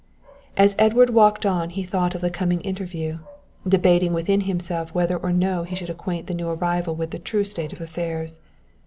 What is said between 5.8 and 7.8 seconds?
acquaint the new arrival with the true state of